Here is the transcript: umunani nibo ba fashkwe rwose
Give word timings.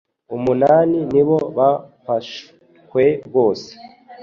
umunani 0.35 0.97
nibo 1.11 1.37
ba 1.57 1.69
fashkwe 2.03 3.03
rwose 3.27 3.69